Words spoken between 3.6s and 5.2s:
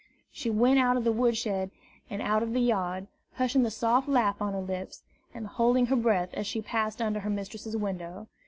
the soft laugh on her lips,